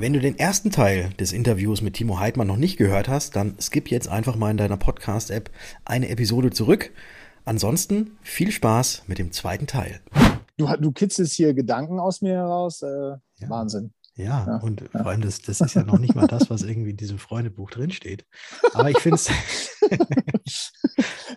[0.00, 3.56] Wenn du den ersten Teil des Interviews mit Timo Heidmann noch nicht gehört hast, dann
[3.60, 5.50] skip jetzt einfach mal in deiner Podcast-App
[5.84, 6.92] eine Episode zurück.
[7.44, 9.98] Ansonsten viel Spaß mit dem zweiten Teil.
[10.56, 12.82] Du, du kitzelst hier Gedanken aus mir heraus.
[12.82, 13.48] Äh, ja.
[13.48, 13.90] Wahnsinn.
[14.18, 14.88] Ja, ja, und ja.
[15.02, 17.70] vor allem, das, das ist ja noch nicht mal das, was irgendwie in diesem Freundebuch
[17.70, 18.26] drinsteht.
[18.74, 19.30] Aber ich finde es.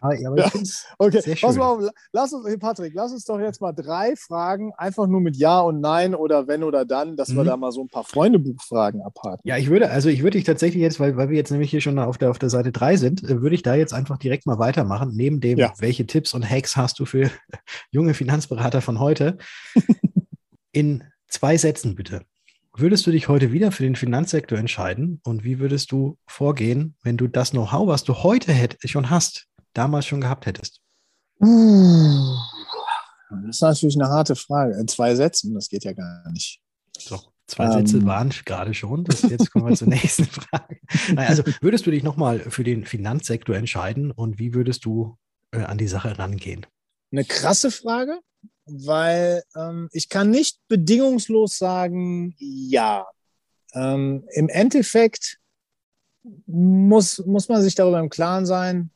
[0.02, 0.52] aber, aber ja.
[0.98, 1.48] okay, sehr schön.
[1.48, 5.22] Pass mal auf, lass uns, Patrick, lass uns doch jetzt mal drei Fragen, einfach nur
[5.22, 7.36] mit Ja und Nein oder wenn oder dann, dass mhm.
[7.38, 9.42] wir da mal so ein paar Freundebuchfragen abhaken.
[9.44, 11.82] Ja, ich würde, also ich würde dich tatsächlich jetzt, weil, weil wir jetzt nämlich hier
[11.82, 14.48] schon auf der, auf der Seite 3 sind, äh, würde ich da jetzt einfach direkt
[14.48, 17.30] mal weitermachen, neben dem, welche Tipps und Hacks hast du für
[17.92, 19.38] junge Finanzberater von heute?
[20.72, 22.26] In zwei Sätzen bitte.
[22.74, 27.18] Würdest du dich heute wieder für den Finanzsektor entscheiden und wie würdest du vorgehen, wenn
[27.18, 30.80] du das Know-how, was du heute hätt, schon hast, damals schon gehabt hättest?
[31.40, 31.50] Das
[33.50, 34.80] ist natürlich eine harte Frage.
[34.80, 36.62] In zwei Sätzen, das geht ja gar nicht.
[37.10, 39.04] Doch, zwei ähm, Sätze waren gerade schon.
[39.04, 40.80] Das, jetzt kommen wir zur nächsten Frage.
[41.18, 45.18] Also würdest du dich nochmal für den Finanzsektor entscheiden und wie würdest du
[45.52, 46.66] äh, an die Sache rangehen?
[47.12, 48.22] Eine krasse Frage
[48.66, 53.08] weil ähm, ich kann nicht bedingungslos sagen, ja.
[53.74, 55.40] Ähm, Im Endeffekt
[56.46, 58.92] muss, muss man sich darüber im Klaren sein,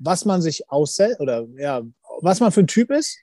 [0.00, 1.82] was man sich aussetzt oder ja,
[2.20, 3.18] was man für ein Typ ist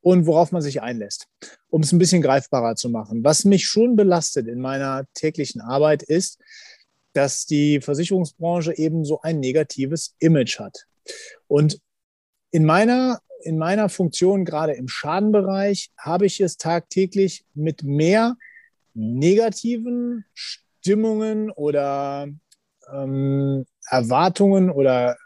[0.00, 1.28] und worauf man sich einlässt,
[1.70, 3.24] um es ein bisschen greifbarer zu machen.
[3.24, 6.38] Was mich schon belastet in meiner täglichen Arbeit ist,
[7.12, 10.86] dass die Versicherungsbranche eben so ein negatives Image hat.
[11.46, 11.80] Und
[12.50, 18.36] in meiner in meiner Funktion, gerade im Schadenbereich, habe ich es tagtäglich mit mehr
[18.94, 22.28] negativen Stimmungen oder
[22.92, 25.16] ähm, Erwartungen oder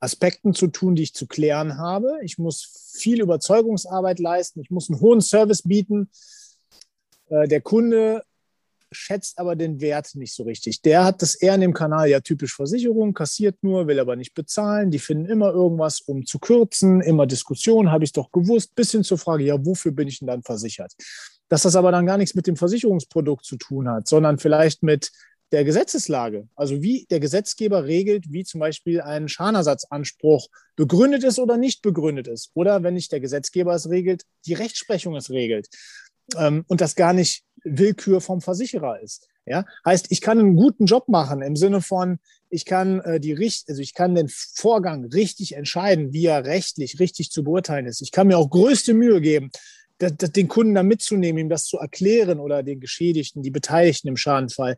[0.00, 2.18] Aspekten zu tun, die ich zu klären habe.
[2.22, 4.60] Ich muss viel Überzeugungsarbeit leisten.
[4.60, 6.10] Ich muss einen hohen Service bieten.
[7.28, 8.22] Äh, der Kunde
[8.92, 10.82] schätzt aber den Wert nicht so richtig.
[10.82, 14.34] Der hat das eher in dem Kanal, ja, typisch Versicherung, kassiert nur, will aber nicht
[14.34, 14.90] bezahlen.
[14.90, 19.04] Die finden immer irgendwas, um zu kürzen, immer Diskussionen, habe ich doch gewusst, bis hin
[19.04, 20.92] zur Frage, ja, wofür bin ich denn dann versichert?
[21.48, 25.10] Dass das aber dann gar nichts mit dem Versicherungsprodukt zu tun hat, sondern vielleicht mit
[25.52, 31.56] der Gesetzeslage, also wie der Gesetzgeber regelt, wie zum Beispiel ein Schadenersatzanspruch begründet ist oder
[31.56, 32.50] nicht begründet ist.
[32.54, 35.68] Oder wenn nicht der Gesetzgeber es regelt, die Rechtsprechung es regelt.
[36.36, 39.28] Ähm, und das gar nicht Willkür vom Versicherer ist.
[39.46, 42.18] Ja, heißt, ich kann einen guten Job machen im Sinne von,
[42.50, 47.30] ich kann äh, die also ich kann den Vorgang richtig entscheiden, wie er rechtlich richtig
[47.30, 48.02] zu beurteilen ist.
[48.02, 49.50] Ich kann mir auch größte Mühe geben,
[49.98, 54.08] das, das, den Kunden da mitzunehmen, ihm das zu erklären oder den Geschädigten, die Beteiligten
[54.08, 54.76] im Schadenfall.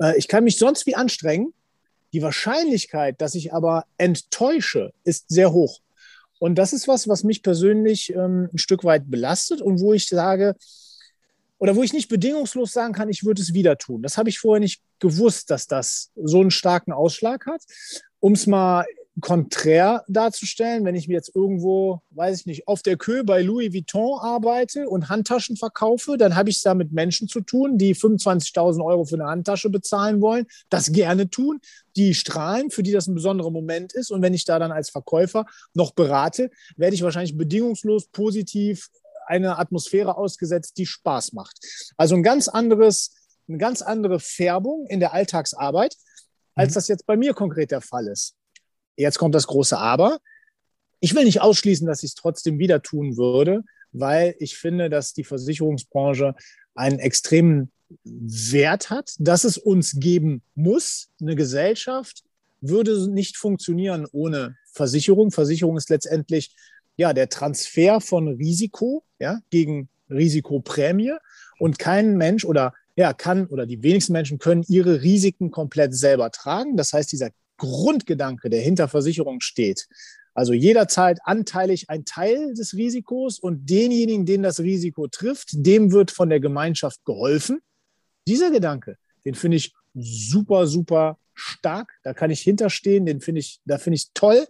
[0.00, 1.52] Äh, ich kann mich sonst wie anstrengen.
[2.12, 5.80] Die Wahrscheinlichkeit, dass ich aber enttäusche, ist sehr hoch.
[6.38, 10.06] Und das ist was, was mich persönlich ähm, ein Stück weit belastet und wo ich
[10.06, 10.54] sage,
[11.58, 14.02] oder wo ich nicht bedingungslos sagen kann, ich würde es wieder tun.
[14.02, 17.62] Das habe ich vorher nicht gewusst, dass das so einen starken Ausschlag hat.
[18.20, 18.84] Um es mal
[19.20, 23.72] konträr darzustellen, wenn ich mir jetzt irgendwo, weiß ich nicht, auf der Kö bei Louis
[23.72, 27.94] Vuitton arbeite und Handtaschen verkaufe, dann habe ich es da mit Menschen zu tun, die
[27.94, 31.60] 25.000 Euro für eine Handtasche bezahlen wollen, das gerne tun,
[31.96, 34.10] die strahlen, für die das ein besonderer Moment ist.
[34.10, 38.90] Und wenn ich da dann als Verkäufer noch berate, werde ich wahrscheinlich bedingungslos positiv
[39.26, 41.58] eine Atmosphäre ausgesetzt, die Spaß macht.
[41.96, 43.14] Also ein ganz anderes,
[43.48, 45.96] eine ganz andere Färbung in der Alltagsarbeit,
[46.54, 46.74] als mhm.
[46.74, 48.34] das jetzt bei mir konkret der Fall ist.
[48.96, 50.18] Jetzt kommt das große Aber.
[51.00, 55.12] Ich will nicht ausschließen, dass ich es trotzdem wieder tun würde, weil ich finde, dass
[55.12, 56.34] die Versicherungsbranche
[56.74, 57.70] einen extremen
[58.04, 61.08] Wert hat, dass es uns geben muss.
[61.20, 62.24] Eine Gesellschaft
[62.60, 65.30] würde nicht funktionieren ohne Versicherung.
[65.30, 66.54] Versicherung ist letztendlich
[66.96, 71.14] ja, der Transfer von Risiko ja, gegen Risikoprämie
[71.58, 76.30] und kein Mensch oder ja, kann oder die wenigsten Menschen können ihre Risiken komplett selber
[76.30, 76.76] tragen.
[76.76, 79.86] Das heißt, dieser Grundgedanke, der hinter Versicherung steht,
[80.36, 85.92] also jeder zahlt anteilig ein Teil des Risikos und denjenigen, den das Risiko trifft, dem
[85.92, 87.60] wird von der Gemeinschaft geholfen.
[88.28, 91.90] Dieser Gedanke, den finde ich super, super stark.
[92.02, 93.06] Da kann ich hinterstehen.
[93.06, 94.46] Den finde ich, da finde ich toll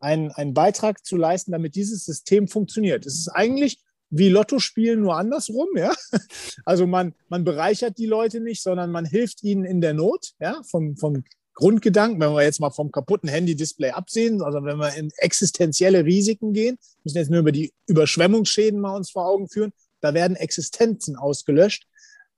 [0.00, 3.06] einen, einen Beitrag zu leisten, damit dieses System funktioniert.
[3.06, 3.80] Es ist eigentlich
[4.10, 5.92] wie Lotto spielen, nur andersrum, ja.
[6.64, 10.60] Also man, man bereichert die Leute nicht, sondern man hilft ihnen in der Not, ja,
[10.68, 11.22] vom, vom
[11.54, 16.52] Grundgedanken, wenn wir jetzt mal vom kaputten Handy-Display absehen, also wenn wir in existenzielle Risiken
[16.52, 21.16] gehen, müssen jetzt nur über die Überschwemmungsschäden mal uns vor Augen führen, da werden Existenzen
[21.16, 21.86] ausgelöscht.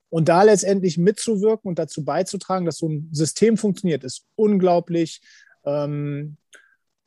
[0.09, 5.21] Und da letztendlich mitzuwirken und dazu beizutragen, dass so ein System funktioniert, ist unglaublich,
[5.65, 6.37] ähm,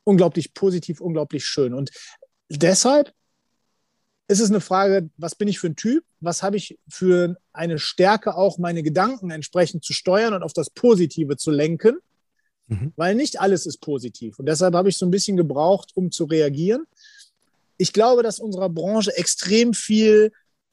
[0.06, 1.74] unglaublich positiv, unglaublich schön.
[1.74, 1.90] Und
[2.48, 3.12] deshalb
[4.28, 6.04] ist es eine Frage, was bin ich für ein Typ?
[6.20, 10.70] Was habe ich für eine Stärke, auch meine Gedanken entsprechend zu steuern und auf das
[10.70, 11.98] Positive zu lenken?
[12.68, 12.92] Mhm.
[12.96, 14.38] Weil nicht alles ist positiv.
[14.38, 16.86] Und deshalb habe ich so ein bisschen gebraucht, um zu reagieren.
[17.76, 20.32] Ich glaube, dass unserer Branche extrem viel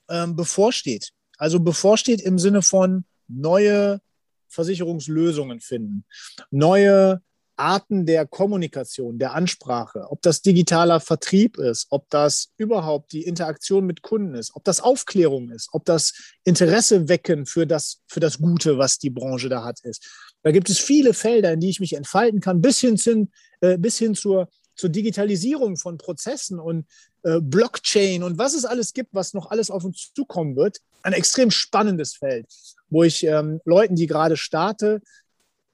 [0.10, 1.12] ähm, bevorsteht.
[1.38, 4.00] Also bevorsteht im Sinne von neue
[4.48, 6.06] Versicherungslösungen finden,
[6.52, 7.22] neue
[7.56, 13.86] Arten der Kommunikation, der Ansprache, ob das digitaler Vertrieb ist, ob das überhaupt die Interaktion
[13.86, 16.14] mit Kunden ist, ob das Aufklärung ist, ob das
[16.44, 20.34] Interesse wecken für das, für das Gute, was die Branche da hat, ist.
[20.42, 23.28] Da gibt es viele Felder, in die ich mich entfalten kann, bis hin, zu,
[23.62, 26.86] äh, bis hin zur, zur Digitalisierung von Prozessen und
[27.24, 30.80] äh, Blockchain und was es alles gibt, was noch alles auf uns zukommen wird.
[31.04, 32.48] Ein extrem spannendes Feld,
[32.90, 35.02] wo ich ähm, Leuten, die gerade starte,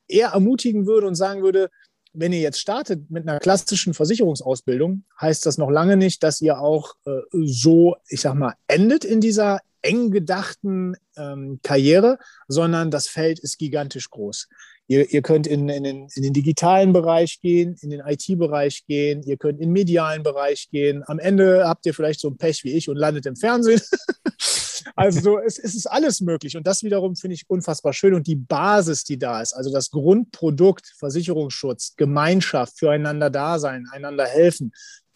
[0.09, 1.69] eher ermutigen würde und sagen würde,
[2.13, 6.59] wenn ihr jetzt startet mit einer klassischen Versicherungsausbildung, heißt das noch lange nicht, dass ihr
[6.59, 12.17] auch äh, so, ich sag mal, endet in dieser eng gedachten ähm, Karriere,
[12.47, 14.47] sondern das Feld ist gigantisch groß.
[14.89, 19.21] Ihr, ihr könnt in, in, den, in den digitalen Bereich gehen, in den IT-Bereich gehen,
[19.21, 21.03] ihr könnt in den medialen Bereich gehen.
[21.05, 23.81] Am Ende habt ihr vielleicht so ein Pech wie ich und landet im Fernsehen.
[24.95, 28.37] Also es, es ist alles möglich und das wiederum finde ich unfassbar schön und die
[28.37, 34.71] Basis, die da ist, also das Grundprodukt, Versicherungsschutz, Gemeinschaft, füreinander da sein, einander helfen,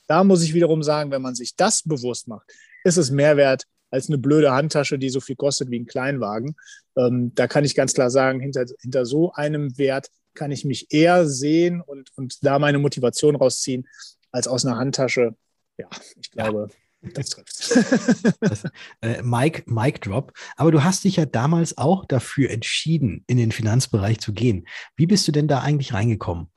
[0.08, 2.52] da muss ich wiederum sagen, wenn man sich das bewusst macht,
[2.84, 6.56] ist es mehr wert als eine blöde Handtasche, die so viel kostet wie ein Kleinwagen.
[6.98, 10.92] Ähm, da kann ich ganz klar sagen, hinter, hinter so einem Wert kann ich mich
[10.92, 13.88] eher sehen und, und da meine Motivation rausziehen,
[14.32, 15.36] als aus einer Handtasche.
[15.78, 15.88] Ja,
[16.20, 16.78] ich glaube, ja.
[17.14, 18.36] Das trifft.
[18.40, 18.64] das,
[19.02, 20.32] äh, Mike, Mike Drop.
[20.56, 24.66] Aber du hast dich ja damals auch dafür entschieden, in den Finanzbereich zu gehen.
[24.96, 26.48] Wie bist du denn da eigentlich reingekommen?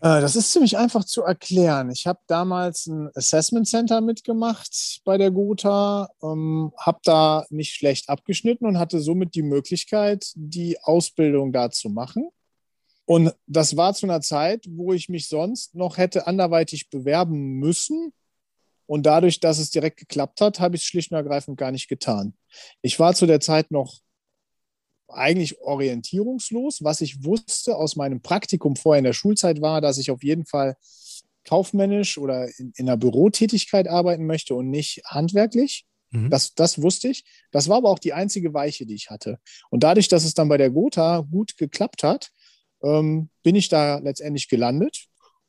[0.00, 1.90] Äh, das ist ziemlich einfach zu erklären.
[1.90, 8.08] Ich habe damals ein Assessment Center mitgemacht bei der Gotha, ähm, habe da nicht schlecht
[8.08, 12.28] abgeschnitten und hatte somit die Möglichkeit, die Ausbildung da zu machen.
[13.04, 18.12] Und das war zu einer Zeit, wo ich mich sonst noch hätte anderweitig bewerben müssen,
[18.90, 21.86] und dadurch, dass es direkt geklappt hat, habe ich es schlicht und ergreifend gar nicht
[21.86, 22.34] getan.
[22.82, 24.00] Ich war zu der Zeit noch
[25.10, 26.82] eigentlich orientierungslos.
[26.82, 30.46] Was ich wusste aus meinem Praktikum vorher in der Schulzeit war, dass ich auf jeden
[30.46, 30.76] Fall
[31.44, 35.86] kaufmännisch oder in, in einer Bürotätigkeit arbeiten möchte und nicht handwerklich.
[36.10, 36.30] Mhm.
[36.30, 37.24] Das, das wusste ich.
[37.50, 39.38] Das war aber auch die einzige Weiche, die ich hatte.
[39.70, 42.30] Und dadurch, dass es dann bei der Gotha gut geklappt hat,
[42.82, 45.06] ähm, bin ich da letztendlich gelandet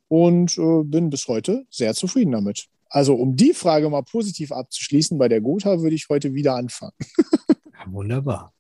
[0.08, 2.68] und äh, bin bis heute sehr zufrieden damit.
[2.90, 6.92] Also um die Frage mal positiv abzuschließen, bei der Gotha würde ich heute wieder anfangen.
[7.74, 8.54] ja, wunderbar.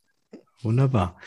[0.63, 1.17] Wunderbar.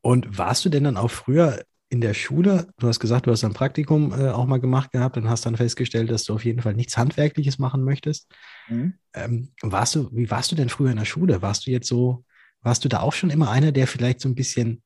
[0.00, 2.68] Und warst du denn dann auch früher in der Schule?
[2.78, 5.56] Du hast gesagt, du hast ein Praktikum äh, auch mal gemacht gehabt und hast dann
[5.56, 8.28] festgestellt, dass du auf jeden Fall nichts Handwerkliches machen möchtest.
[8.68, 8.94] Mhm.
[9.14, 11.42] Ähm, warst du, wie warst du denn früher in der Schule?
[11.42, 12.24] Warst du jetzt so,
[12.62, 14.82] warst du da auch schon immer einer, der vielleicht so ein bisschen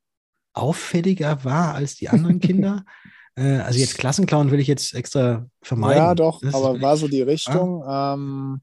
[0.54, 2.84] auffälliger war als die anderen Kinder?
[3.34, 6.02] Äh, also jetzt Klassenclown will ich jetzt extra vermeiden.
[6.02, 7.82] Ja, doch, das aber war so die Richtung.
[7.82, 8.14] Ah.
[8.14, 8.60] Ähm,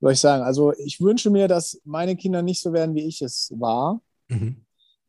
[0.00, 3.20] soll ich sagen, also ich wünsche mir, dass meine Kinder nicht so werden, wie ich
[3.22, 4.00] es war.
[4.30, 4.56] Mhm.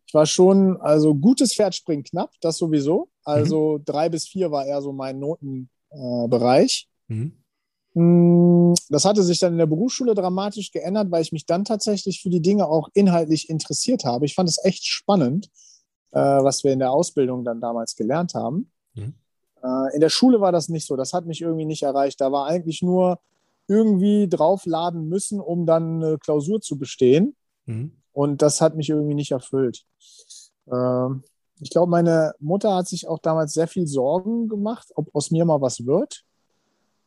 [0.06, 3.10] Ich war schon, also gutes Pferd springt knapp, das sowieso.
[3.24, 3.86] Also mhm.
[3.86, 6.90] drei bis vier war eher so mein Notenbereich.
[7.10, 7.38] Äh, mhm.
[7.94, 12.22] Mm, das hatte sich dann in der Berufsschule dramatisch geändert, weil ich mich dann tatsächlich
[12.22, 14.26] für die Dinge auch inhaltlich interessiert habe.
[14.26, 15.50] Ich fand es echt spannend
[16.12, 18.72] äh, was wir in der Ausbildung dann damals gelernt haben.
[18.94, 19.14] Mhm.
[19.64, 20.96] Äh, in der Schule war das nicht so.
[20.96, 22.22] Das hat mich irgendwie nicht erreicht.
[22.22, 23.20] Da war eigentlich nur
[23.68, 27.36] irgendwie draufladen müssen, um dann eine Klausur zu bestehen.
[27.66, 27.92] Mhm.
[28.14, 29.86] Und das hat mich irgendwie nicht erfüllt.
[30.68, 31.08] Äh,
[31.62, 35.46] ich glaube, meine Mutter hat sich auch damals sehr viel Sorgen gemacht, ob aus mir
[35.46, 36.24] mal was wird.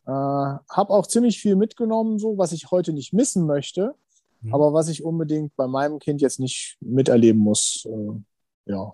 [0.05, 3.95] Äh, habe auch ziemlich viel mitgenommen, so was ich heute nicht missen möchte,
[4.41, 4.53] mhm.
[4.53, 7.85] aber was ich unbedingt bei meinem Kind jetzt nicht miterleben muss.
[7.85, 8.93] Äh, ja.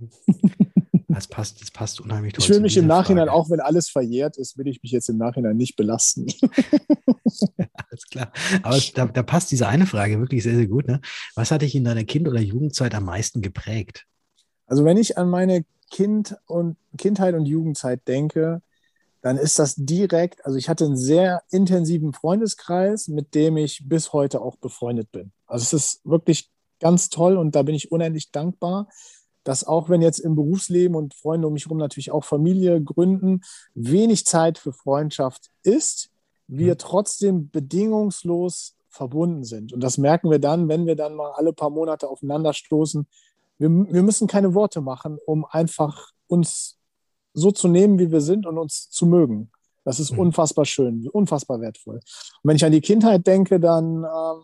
[1.14, 2.44] Das passt, das passt unheimlich toll.
[2.44, 3.38] Ich will mich im Nachhinein, Frage.
[3.38, 6.26] auch wenn alles verjährt ist, will ich mich jetzt im Nachhinein nicht belasten.
[7.90, 8.32] alles klar.
[8.62, 10.86] Aber da, da, passt diese eine Frage wirklich sehr, sehr gut.
[10.88, 11.00] Ne?
[11.34, 14.06] Was hat dich in deiner Kind- oder Jugendzeit am meisten geprägt?
[14.66, 18.62] Also, wenn ich an meine kind und, Kindheit und Jugendzeit denke,
[19.22, 24.12] dann ist das direkt, also ich hatte einen sehr intensiven Freundeskreis, mit dem ich bis
[24.12, 25.32] heute auch befreundet bin.
[25.46, 26.50] Also es ist wirklich
[26.80, 28.88] ganz toll und da bin ich unendlich dankbar.
[29.44, 33.40] Dass auch wenn jetzt im Berufsleben und Freunde um mich herum natürlich auch Familie gründen,
[33.74, 36.10] wenig Zeit für Freundschaft ist,
[36.46, 36.78] wir mhm.
[36.78, 39.72] trotzdem bedingungslos verbunden sind.
[39.72, 43.06] Und das merken wir dann, wenn wir dann mal alle paar Monate aufeinander stoßen.
[43.58, 46.78] Wir, wir müssen keine Worte machen, um einfach uns
[47.32, 49.50] so zu nehmen, wie wir sind und uns zu mögen.
[49.84, 50.20] Das ist mhm.
[50.20, 51.96] unfassbar schön, unfassbar wertvoll.
[51.96, 52.02] Und
[52.44, 54.42] wenn ich an die Kindheit denke, dann ähm,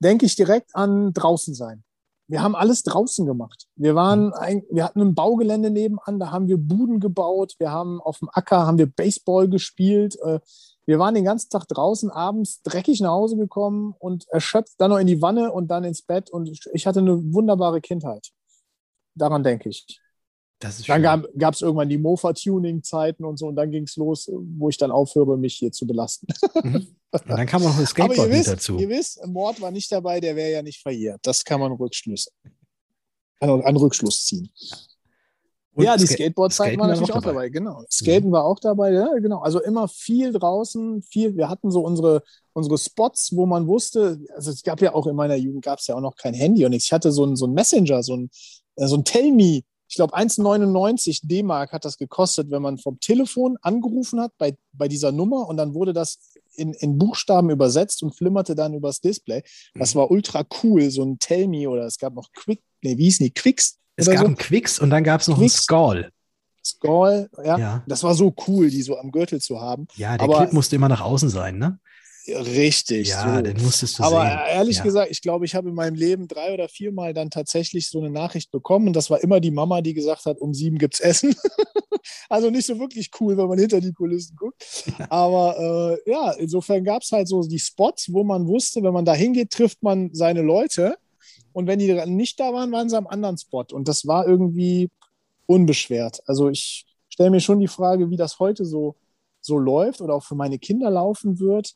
[0.00, 1.84] denke ich direkt an draußen sein.
[2.28, 3.66] Wir haben alles draußen gemacht.
[3.76, 4.32] Wir waren, mhm.
[4.34, 7.54] ein, wir hatten ein Baugelände nebenan, da haben wir Buden gebaut.
[7.58, 10.18] Wir haben auf dem Acker haben wir Baseball gespielt.
[10.22, 10.40] Äh,
[10.86, 14.98] wir waren den ganzen Tag draußen, abends dreckig nach Hause gekommen und erschöpft, dann noch
[14.98, 16.30] in die Wanne und dann ins Bett.
[16.30, 18.30] Und ich hatte eine wunderbare Kindheit.
[19.14, 20.00] Daran denke ich
[20.60, 24.76] dann gab es irgendwann die Mofa-Tuning-Zeiten und so und dann ging es los, wo ich
[24.76, 26.26] dann aufhöre, mich hier zu belasten.
[26.62, 26.86] Mhm.
[27.10, 28.78] Und dann kam auch das Skateboard Aber ihr wisst, dazu.
[28.78, 31.20] Ihr wisst, Mord war nicht dabei, der wäre ja nicht verjährt.
[31.22, 32.30] Das kann man Rückschluss,
[33.40, 34.50] an, an Rückschluss ziehen.
[35.76, 35.84] Ja.
[35.84, 37.32] ja, die Skateboard-Zeiten waren natürlich auch dabei.
[37.32, 37.48] dabei.
[37.48, 37.84] Genau.
[37.90, 38.32] Skaten mhm.
[38.32, 39.38] war auch dabei, ja, genau.
[39.38, 41.36] Also immer viel draußen, viel.
[41.36, 42.22] Wir hatten so unsere,
[42.52, 45.86] unsere Spots, wo man wusste, also es gab ja auch in meiner Jugend gab es
[45.86, 46.86] ja auch noch kein Handy und nichts.
[46.86, 48.30] Ich hatte so ein, so ein Messenger, so ein,
[48.76, 53.56] so ein Tell Me ich glaube, 1,99 D-Mark hat das gekostet, wenn man vom Telefon
[53.62, 56.18] angerufen hat bei, bei dieser Nummer und dann wurde das
[56.58, 59.42] in, in Buchstaben übersetzt und flimmerte dann übers Display.
[59.74, 60.00] Das mhm.
[60.00, 63.18] war ultra cool, so ein Tell Me oder es gab noch Quick, nee, wie hieß
[63.18, 63.30] die?
[63.30, 63.78] Quicks?
[63.96, 64.26] Es gab so.
[64.26, 65.54] einen Quicks und dann gab es noch Quicks.
[65.54, 66.10] einen Skull.
[66.64, 67.58] Skull, ja.
[67.58, 67.84] ja.
[67.86, 69.86] Das war so cool, die so am Gürtel zu haben.
[69.96, 71.78] Ja, der Aber, Clip musste immer nach außen sein, ne?
[72.28, 73.08] Richtig.
[73.08, 73.42] Ja, so.
[73.42, 74.38] den musstest du Aber sehen.
[74.50, 74.82] ehrlich ja.
[74.82, 78.10] gesagt, ich glaube, ich habe in meinem Leben drei oder viermal dann tatsächlich so eine
[78.10, 78.88] Nachricht bekommen.
[78.88, 81.34] Und das war immer die Mama, die gesagt hat, um sieben gibt es Essen.
[82.28, 84.62] also nicht so wirklich cool, wenn man hinter die Kulissen guckt.
[85.08, 89.04] Aber äh, ja, insofern gab es halt so die Spots, wo man wusste, wenn man
[89.04, 90.96] da hingeht, trifft man seine Leute.
[91.52, 93.64] Und wenn die nicht da waren, waren sie am anderen Spot.
[93.72, 94.90] Und das war irgendwie
[95.46, 96.20] unbeschwert.
[96.26, 98.96] Also ich stelle mir schon die Frage, wie das heute so,
[99.40, 101.74] so läuft oder auch für meine Kinder laufen wird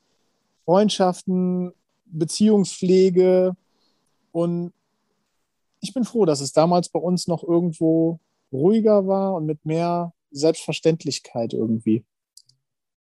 [0.64, 1.72] Freundschaften,
[2.06, 3.56] Beziehungspflege.
[4.32, 4.72] Und
[5.80, 8.20] ich bin froh, dass es damals bei uns noch irgendwo
[8.52, 12.04] ruhiger war und mit mehr Selbstverständlichkeit irgendwie.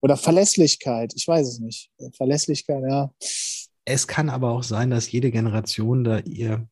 [0.01, 1.91] Oder Verlässlichkeit, ich weiß es nicht.
[2.13, 3.11] Verlässlichkeit, ja.
[3.85, 6.67] Es kann aber auch sein, dass jede Generation da ihr,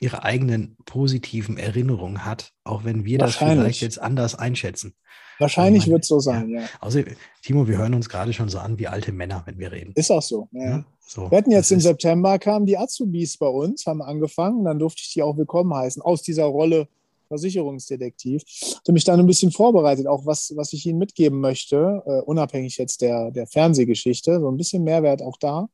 [0.00, 4.94] ihre eigenen positiven Erinnerungen hat, auch wenn wir das vielleicht jetzt anders einschätzen.
[5.38, 6.60] Wahrscheinlich wird es so sein, ja.
[6.60, 6.66] ja.
[6.80, 7.00] Also,
[7.42, 9.92] Timo, wir hören uns gerade schon so an wie alte Männer, wenn wir reden.
[9.94, 10.48] Ist auch so.
[10.52, 10.64] Ja.
[10.64, 11.30] ja so.
[11.30, 15.12] Wir hatten jetzt im September kamen die Azubis bei uns, haben angefangen, dann durfte ich
[15.14, 16.88] die auch willkommen heißen, aus dieser Rolle
[17.28, 18.42] Versicherungsdetektiv.
[18.46, 22.22] Ich habe mich dann ein bisschen vorbereitet, auch was, was ich Ihnen mitgeben möchte, uh,
[22.26, 25.68] unabhängig jetzt der, der Fernsehgeschichte, so ein bisschen Mehrwert auch da.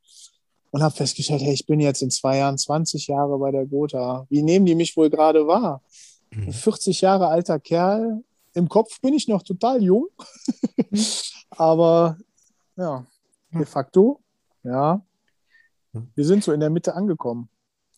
[0.77, 4.27] Und habe festgestellt, hey, ich bin jetzt in zwei Jahren 20 Jahre bei der Gotha.
[4.29, 5.81] Wie nehmen die mich wohl gerade wahr?
[6.33, 6.53] Mhm.
[6.53, 10.09] 40 Jahre alter Kerl, im Kopf bin ich noch total jung,
[11.49, 12.19] aber
[12.77, 13.07] ja,
[13.55, 14.21] de facto,
[14.65, 15.01] ja,
[16.15, 17.49] wir sind so in der Mitte angekommen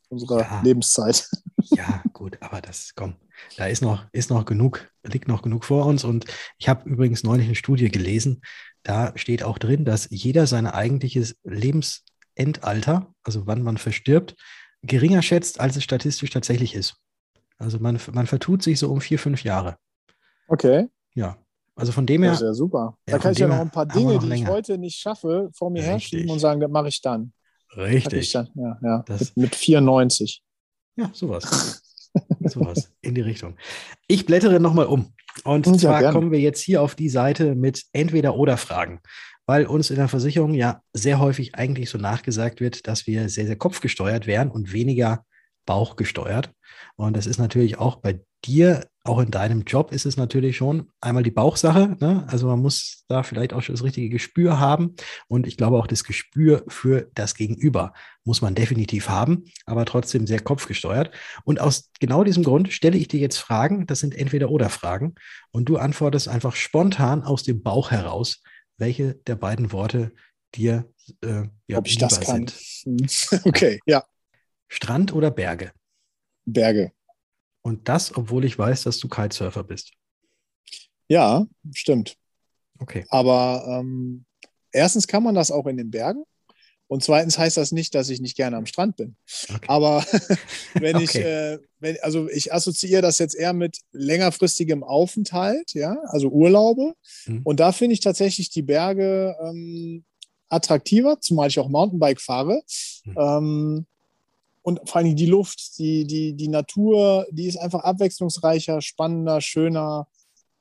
[0.09, 0.63] unserer ja.
[0.63, 1.29] Lebenszeit.
[1.71, 3.17] Ja, gut, aber das, komm,
[3.57, 6.05] da ist noch, ist noch genug, liegt noch genug vor uns.
[6.05, 6.25] Und
[6.57, 8.43] ich habe übrigens neulich eine Studie gelesen,
[8.85, 11.37] da steht auch drin, dass jeder sein eigentliches
[12.39, 14.37] Lebensendalter, also wann man verstirbt,
[14.83, 16.97] geringer schätzt, als es statistisch tatsächlich ist.
[17.59, 19.77] Also man, man vertut sich so um vier, fünf Jahre.
[20.47, 20.89] Okay.
[21.15, 21.37] Ja.
[21.75, 22.33] Also von dem her.
[22.33, 22.97] Das ist ja super.
[23.09, 24.49] Ja, da kann ich ja noch ein paar Dinge, die länger.
[24.49, 27.33] ich heute nicht schaffe, vor mir herschieben und sagen, das mache ich dann.
[27.77, 28.21] Richtig.
[28.21, 29.05] Ich dann, ja, ja.
[29.09, 30.43] Mit, mit 94.
[30.97, 31.83] Ja, sowas.
[32.41, 33.57] sowas in die Richtung.
[34.07, 35.13] Ich blättere nochmal um.
[35.45, 36.13] Und ja, zwar gerne.
[36.13, 39.01] kommen wir jetzt hier auf die Seite mit Entweder-Oder-Fragen,
[39.47, 43.47] weil uns in der Versicherung ja sehr häufig eigentlich so nachgesagt wird, dass wir sehr,
[43.47, 45.25] sehr kopfgesteuert wären und weniger
[45.67, 46.53] bauchgesteuert.
[46.97, 50.91] Und das ist natürlich auch bei dir, auch in deinem Job ist es natürlich schon
[51.01, 51.97] einmal die Bauchsache.
[52.01, 52.25] Ne?
[52.29, 54.95] Also man muss da vielleicht auch schon das richtige Gespür haben.
[55.29, 60.27] Und ich glaube auch das Gespür für das Gegenüber muss man definitiv haben, aber trotzdem
[60.27, 61.11] sehr kopfgesteuert.
[61.45, 63.87] Und aus genau diesem Grund stelle ich dir jetzt Fragen.
[63.87, 65.15] Das sind entweder oder Fragen.
[65.51, 68.43] Und du antwortest einfach spontan aus dem Bauch heraus,
[68.77, 70.13] welche der beiden Worte
[70.55, 70.93] dir
[71.25, 72.47] äh, ja, Ob ich das kann.
[72.49, 73.29] Sind.
[73.45, 74.05] Okay, ja.
[74.69, 75.73] Strand oder Berge?
[76.45, 76.93] Berge.
[77.63, 79.93] Und das, obwohl ich weiß, dass du Kitesurfer bist.
[81.09, 82.17] Ja, stimmt.
[82.79, 83.05] Okay.
[83.09, 84.25] Aber ähm,
[84.73, 86.25] erstens kann man das auch in den Bergen.
[86.89, 89.15] Und zweitens heißt das nicht, dass ich nicht gerne am Strand bin.
[89.55, 89.67] Okay.
[89.69, 90.03] Aber
[90.75, 91.05] wenn okay.
[91.05, 96.95] ich, äh, wenn, also ich assoziiere das jetzt eher mit längerfristigem Aufenthalt, ja, also Urlaube.
[97.27, 97.43] Mhm.
[97.45, 100.05] Und da finde ich tatsächlich die Berge ähm,
[100.49, 102.63] attraktiver, zumal ich auch Mountainbike fahre.
[103.05, 103.17] Mhm.
[103.19, 103.87] Ähm,
[104.69, 110.09] und vor allem die Luft, die, die, die Natur, die ist einfach abwechslungsreicher, spannender, schöner.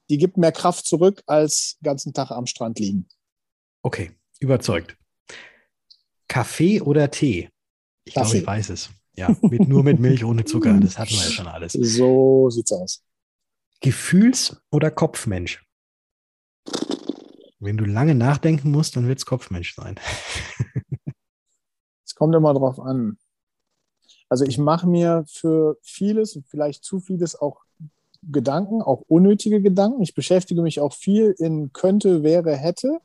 [0.09, 3.09] Die gibt mehr Kraft zurück als den ganzen Tag am Strand liegen.
[3.81, 4.95] Okay, überzeugt.
[6.29, 7.49] Kaffee oder Tee?
[8.05, 8.89] Ich glaube, ich weiß es.
[9.13, 10.79] Ja, mit, nur mit Milch ohne Zucker.
[10.79, 11.73] Das hatten wir ja schon alles.
[11.73, 13.03] So sieht's aus.
[13.81, 15.65] Gefühls- oder Kopfmensch?
[17.59, 19.99] Wenn du lange nachdenken musst, dann wird es Kopfmensch sein.
[22.05, 23.17] Es kommt immer drauf an.
[24.29, 27.61] Also ich mache mir für vieles und vielleicht zu vieles auch
[28.23, 30.01] Gedanken, auch unnötige Gedanken.
[30.01, 32.99] Ich beschäftige mich auch viel in könnte, wäre, hätte.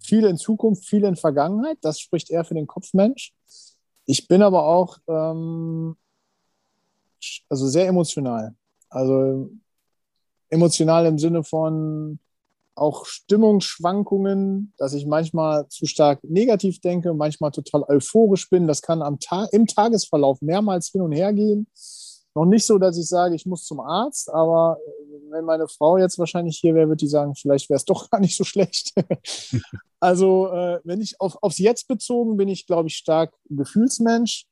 [0.00, 1.78] Viel in Zukunft, viel in Vergangenheit.
[1.80, 3.32] Das spricht eher für den Kopfmensch.
[4.06, 5.96] Ich bin aber auch ähm,
[7.48, 8.54] also sehr emotional.
[8.90, 9.50] Also
[10.50, 12.18] emotional im Sinne von
[12.76, 18.66] auch Stimmungsschwankungen, dass ich manchmal zu stark negativ denke, manchmal total euphorisch bin.
[18.66, 21.66] Das kann am Ta im Tagesverlauf mehrmals hin und her gehen.
[22.34, 25.98] Noch nicht so, dass ich sage, ich muss zum Arzt, aber äh, wenn meine Frau
[25.98, 28.92] jetzt wahrscheinlich hier wäre, würde die sagen, vielleicht wäre es doch gar nicht so schlecht.
[30.00, 34.46] also, äh, wenn ich auf, aufs Jetzt bezogen bin, ich glaube ich stark Gefühlsmensch,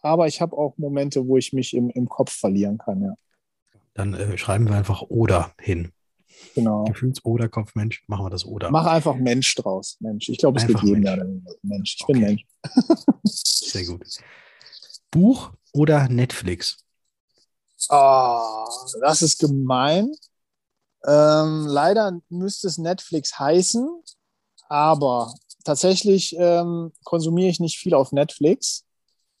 [0.00, 3.14] aber ich habe auch Momente, wo ich mich im, im Kopf verlieren kann, ja.
[3.92, 5.92] Dann äh, schreiben wir einfach oder hin.
[6.54, 6.84] Genau.
[6.84, 8.70] Gefühls- oder Kopfmensch, machen wir das oder.
[8.70, 9.96] Mach einfach Mensch draus.
[10.00, 10.28] Mensch.
[10.28, 11.54] Ich glaube, es geht jedem Mensch.
[11.62, 11.96] Mensch.
[11.96, 12.12] Ich Okay.
[12.12, 12.46] bin Mensch.
[13.24, 14.06] Sehr gut.
[15.10, 16.78] Buch oder Netflix?
[17.90, 18.64] Ah,
[19.02, 20.12] das ist gemein.
[21.06, 23.86] Ähm, leider müsste es Netflix heißen,
[24.68, 25.32] aber
[25.64, 28.85] tatsächlich ähm, konsumiere ich nicht viel auf Netflix.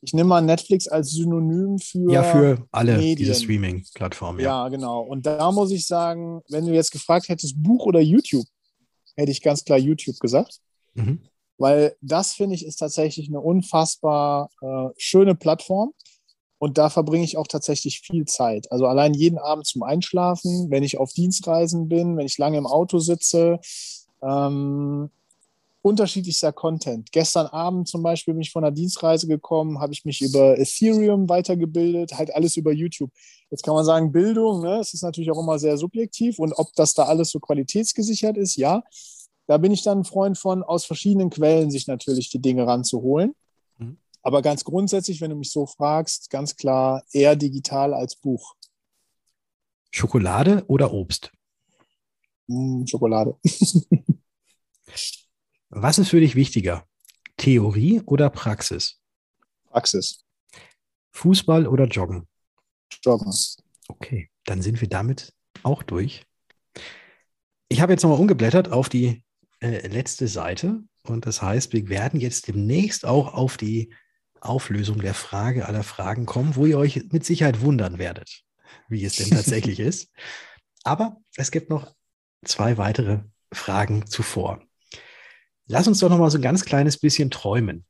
[0.06, 2.10] Ich nehme mal Netflix als Synonym für.
[2.10, 3.16] Ja, für alle Medien.
[3.16, 4.40] diese Streaming-Plattformen.
[4.40, 4.64] Ja.
[4.64, 5.02] Ja, genau.
[5.02, 8.46] Und da muss ich sagen, wenn du jetzt gefragt hättest, Buch oder YouTube,
[9.16, 10.60] hätte ich ganz klar YouTube gesagt.
[10.96, 11.20] Mhm.
[11.58, 15.92] weil das finde ich ist tatsächlich eine unfassbar äh, schöne Plattform
[16.58, 18.70] und da verbringe ich auch tatsächlich viel Zeit.
[18.72, 22.66] Also allein jeden Abend zum Einschlafen, wenn ich auf Dienstreisen bin, wenn ich lange im
[22.66, 23.58] Auto sitze,
[24.22, 25.10] ähm,
[25.86, 27.12] unterschiedlichster Content.
[27.12, 31.28] Gestern Abend zum Beispiel bin ich von einer Dienstreise gekommen, habe ich mich über Ethereum
[31.28, 33.12] weitergebildet, halt alles über YouTube.
[33.50, 36.72] Jetzt kann man sagen, Bildung, ne, es ist natürlich auch immer sehr subjektiv und ob
[36.74, 38.82] das da alles so qualitätsgesichert ist, ja.
[39.46, 43.36] Da bin ich dann ein Freund von, aus verschiedenen Quellen sich natürlich die Dinge ranzuholen.
[43.78, 43.98] Mhm.
[44.22, 48.56] Aber ganz grundsätzlich, wenn du mich so fragst, ganz klar eher digital als Buch.
[49.92, 51.30] Schokolade oder Obst?
[52.48, 53.36] Mm, Schokolade.
[55.68, 56.86] Was ist für dich wichtiger?
[57.36, 59.00] Theorie oder Praxis?
[59.66, 60.24] Praxis.
[61.12, 62.26] Fußball oder Joggen?
[63.02, 63.32] Joggen.
[63.88, 66.24] Okay, dann sind wir damit auch durch.
[67.68, 69.24] Ich habe jetzt nochmal umgeblättert auf die
[69.60, 73.92] äh, letzte Seite und das heißt, wir werden jetzt demnächst auch auf die
[74.40, 78.44] Auflösung der Frage aller Fragen kommen, wo ihr euch mit Sicherheit wundern werdet,
[78.88, 80.10] wie es denn tatsächlich ist.
[80.84, 81.94] Aber es gibt noch
[82.44, 83.20] zwei weitere
[83.52, 84.62] Fragen zuvor.
[85.66, 87.84] Lass uns doch noch mal so ein ganz kleines bisschen träumen.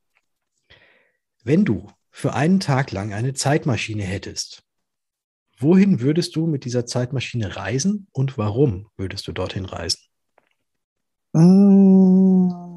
[1.43, 4.63] Wenn du für einen Tag lang eine Zeitmaschine hättest,
[5.59, 9.99] wohin würdest du mit dieser Zeitmaschine reisen und warum würdest du dorthin reisen?
[11.33, 12.67] Mm,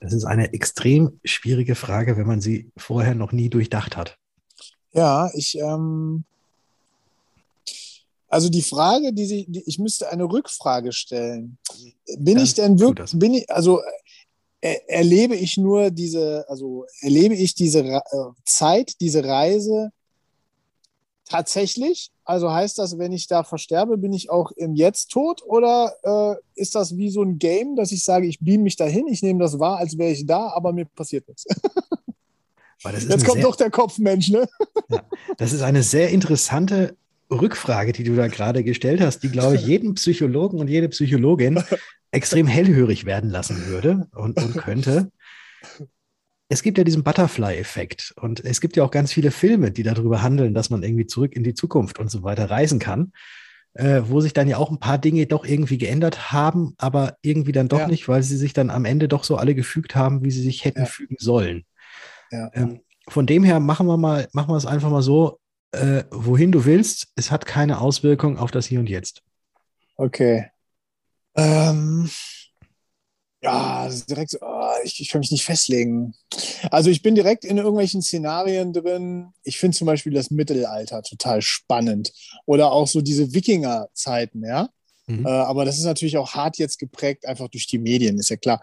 [0.00, 4.18] Das ist eine extrem schwierige Frage, wenn man sie vorher noch nie durchdacht hat.
[4.92, 6.24] Ja, ich, ähm,
[8.28, 11.58] also die Frage, die sie, die, ich müsste eine Rückfrage stellen.
[12.18, 13.80] Bin Dann ich denn wirklich, bin ich, also
[14.60, 18.00] äh, erlebe ich nur diese, also erlebe ich diese äh,
[18.44, 19.92] Zeit, diese Reise
[21.24, 22.10] tatsächlich?
[22.24, 25.42] Also heißt das, wenn ich da versterbe, bin ich auch im Jetzt tot?
[25.44, 29.06] Oder äh, ist das wie so ein Game, dass ich sage, ich beam mich dahin,
[29.06, 31.44] ich nehme das wahr, als wäre ich da, aber mir passiert nichts?
[32.82, 34.48] Weil das ist Jetzt kommt sehr, doch der Kopfmensch, ne?
[35.38, 36.96] Das ist eine sehr interessante
[37.30, 41.62] Rückfrage, die du da gerade gestellt hast, die, glaube ich, jeden Psychologen und jede Psychologin
[42.12, 45.10] extrem hellhörig werden lassen würde und, und könnte.
[46.48, 50.22] Es gibt ja diesen Butterfly-Effekt und es gibt ja auch ganz viele Filme, die darüber
[50.22, 53.12] handeln, dass man irgendwie zurück in die Zukunft und so weiter reisen kann,
[53.74, 57.50] äh, wo sich dann ja auch ein paar Dinge doch irgendwie geändert haben, aber irgendwie
[57.50, 57.88] dann doch Ja.
[57.88, 60.64] nicht, weil sie sich dann am Ende doch so alle gefügt haben, wie sie sich
[60.64, 60.86] hätten Ja.
[60.86, 61.64] fügen sollen.
[62.30, 62.48] Ja.
[62.54, 65.40] Ähm, von dem her machen wir mal, machen wir es einfach mal so,
[65.72, 69.22] äh, wohin du willst, es hat keine Auswirkung auf das Hier und Jetzt.
[69.96, 70.50] Okay.
[71.34, 72.10] Ähm,
[73.42, 76.14] ja, ist direkt so, ah, ich, ich kann mich nicht festlegen.
[76.70, 79.28] Also ich bin direkt in irgendwelchen Szenarien drin.
[79.42, 82.12] Ich finde zum Beispiel das Mittelalter total spannend.
[82.46, 84.68] Oder auch so diese Wikinger-Zeiten, ja.
[85.06, 85.26] Mhm.
[85.26, 88.36] Äh, aber das ist natürlich auch hart jetzt geprägt, einfach durch die Medien, ist ja
[88.36, 88.60] klar.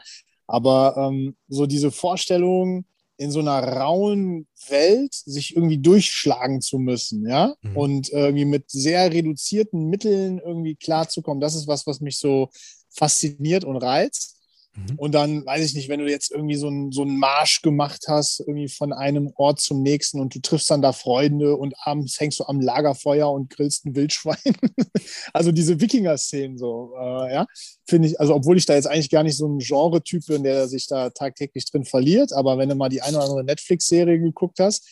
[0.47, 2.85] Aber ähm, so diese Vorstellung,
[3.17, 7.77] in so einer rauen Welt sich irgendwie durchschlagen zu müssen, ja, mhm.
[7.77, 11.41] und irgendwie mit sehr reduzierten Mitteln irgendwie klarzukommen.
[11.41, 12.49] Das ist was, was mich so
[12.89, 14.32] fasziniert und reizt.
[14.75, 14.95] Mhm.
[14.97, 18.05] Und dann, weiß ich nicht, wenn du jetzt irgendwie so einen, so einen Marsch gemacht
[18.07, 22.19] hast, irgendwie von einem Ort zum nächsten und du triffst dann da Freunde und abends
[22.19, 24.37] hängst du am Lagerfeuer und grillst ein Wildschwein.
[25.33, 27.45] also diese Wikinger-Szenen so, äh, ja,
[27.87, 30.67] finde ich, also obwohl ich da jetzt eigentlich gar nicht so ein Genre-Typ bin, der
[30.67, 34.59] sich da tagtäglich drin verliert, aber wenn du mal die eine oder andere Netflix-Serie geguckt
[34.59, 34.87] hast,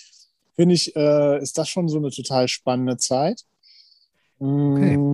[0.56, 3.42] finde ich, äh, ist das schon so eine total spannende Zeit.
[4.38, 5.14] Okay.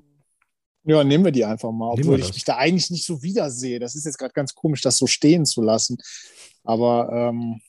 [0.87, 3.77] Ja, nehmen wir die einfach mal, obwohl ich mich da eigentlich nicht so wiedersehe.
[3.77, 5.97] Das ist jetzt gerade ganz komisch, das so stehen zu lassen.
[6.63, 7.59] Aber ähm,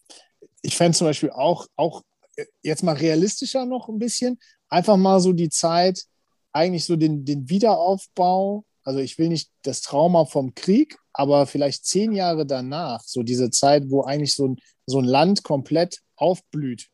[0.62, 2.02] ich fände zum Beispiel auch, auch
[2.36, 6.04] äh, jetzt mal realistischer noch ein bisschen, einfach mal so die Zeit,
[6.52, 8.64] eigentlich so den, den Wiederaufbau.
[8.84, 13.50] Also ich will nicht das Trauma vom Krieg, aber vielleicht zehn Jahre danach, so diese
[13.50, 16.88] Zeit, wo eigentlich so ein, so ein Land komplett aufblüht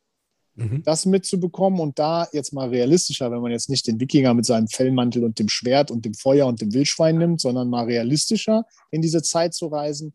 [0.55, 0.83] mhm.
[0.85, 4.69] das mitzubekommen und da jetzt mal realistischer, wenn man jetzt nicht den Wikinger mit seinem
[4.69, 9.03] Fellmantel und dem Schwert und dem Feuer und dem Wildschwein nimmt, sondern mal realistischer in
[9.03, 10.15] diese Zeit zu reisen,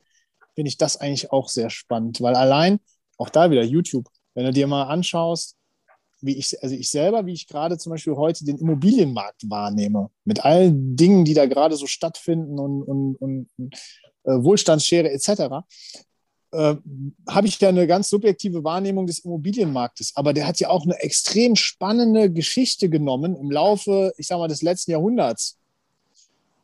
[0.56, 2.80] finde ich das eigentlich auch sehr spannend, weil allein,
[3.18, 5.56] auch da wieder YouTube, wenn du dir mal anschaust,
[6.22, 10.44] wie ich, also ich selber, wie ich gerade zum Beispiel heute den Immobilienmarkt wahrnehme, mit
[10.44, 13.48] allen Dingen, die da gerade so stattfinden und, und, und
[14.24, 15.66] äh, Wohlstandsschere etc.,
[16.52, 16.76] äh,
[17.28, 20.14] habe ich ja eine ganz subjektive Wahrnehmung des Immobilienmarktes.
[20.16, 24.48] Aber der hat ja auch eine extrem spannende Geschichte genommen im Laufe, ich sage mal,
[24.48, 25.58] des letzten Jahrhunderts.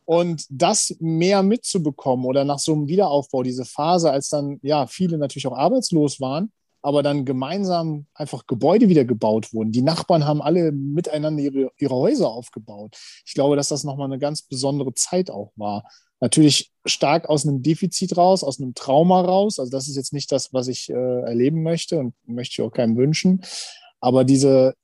[0.05, 5.17] Und das mehr mitzubekommen oder nach so einem Wiederaufbau, diese Phase, als dann ja viele
[5.17, 6.51] natürlich auch arbeitslos waren,
[6.83, 9.71] aber dann gemeinsam einfach Gebäude wieder gebaut wurden.
[9.71, 12.95] Die Nachbarn haben alle miteinander ihre, ihre Häuser aufgebaut.
[13.25, 15.83] Ich glaube, dass das nochmal eine ganz besondere Zeit auch war.
[16.21, 19.59] Natürlich stark aus einem Defizit raus, aus einem Trauma raus.
[19.59, 22.71] Also das ist jetzt nicht das, was ich äh, erleben möchte und möchte ich auch
[22.71, 23.43] keinem wünschen.
[23.99, 24.75] Aber diese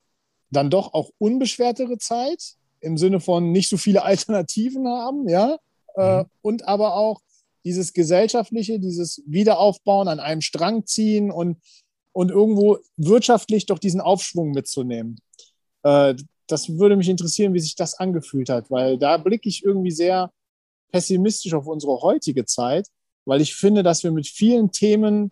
[0.50, 5.58] dann doch auch unbeschwertere Zeit im Sinne von nicht so viele Alternativen haben, ja,
[5.96, 6.26] äh, mhm.
[6.42, 7.22] und aber auch
[7.64, 11.58] dieses gesellschaftliche, dieses Wiederaufbauen, an einem Strang ziehen und,
[12.12, 15.20] und irgendwo wirtschaftlich doch diesen Aufschwung mitzunehmen.
[15.84, 16.16] Äh,
[16.48, 20.32] das würde mich interessieren, wie sich das angefühlt hat, weil da blicke ich irgendwie sehr
[20.92, 22.88] pessimistisch auf unsere heutige Zeit,
[23.26, 25.32] weil ich finde, dass wir mit vielen Themen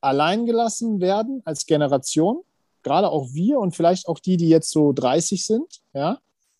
[0.00, 2.42] alleingelassen werden als Generation,
[2.82, 6.18] gerade auch wir und vielleicht auch die, die jetzt so 30 sind, ja.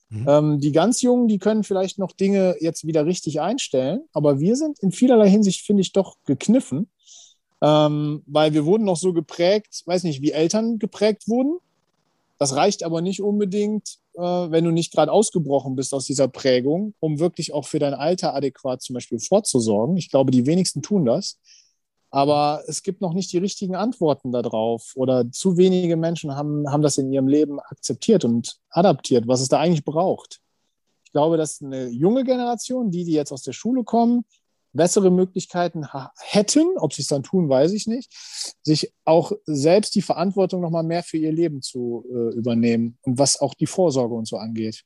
[0.09, 0.27] Mhm.
[0.29, 4.55] Ähm, die ganz Jungen, die können vielleicht noch Dinge jetzt wieder richtig einstellen, aber wir
[4.55, 6.89] sind in vielerlei Hinsicht, finde ich, doch gekniffen,
[7.61, 11.59] ähm, weil wir wurden noch so geprägt, weiß nicht, wie Eltern geprägt wurden.
[12.39, 16.95] Das reicht aber nicht unbedingt, äh, wenn du nicht gerade ausgebrochen bist aus dieser Prägung,
[17.01, 19.97] um wirklich auch für dein Alter adäquat zum Beispiel vorzusorgen.
[19.97, 21.39] Ich glaube, die wenigsten tun das.
[22.11, 26.83] Aber es gibt noch nicht die richtigen Antworten darauf oder zu wenige Menschen haben, haben
[26.83, 30.41] das in ihrem Leben akzeptiert und adaptiert, was es da eigentlich braucht.
[31.05, 34.25] Ich glaube, dass eine junge Generation, die, die jetzt aus der Schule kommen,
[34.77, 35.87] bessere Möglichkeiten
[36.21, 38.13] hätten, ob sie es dann tun, weiß ich nicht,
[38.63, 43.41] sich auch selbst die Verantwortung nochmal mehr für ihr Leben zu äh, übernehmen und was
[43.41, 44.85] auch die Vorsorge und so angeht,